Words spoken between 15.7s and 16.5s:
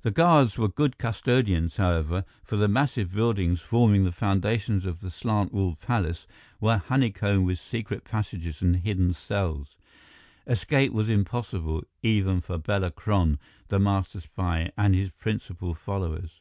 followers.